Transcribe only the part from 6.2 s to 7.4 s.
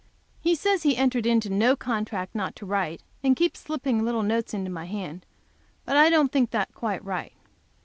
think that quite right.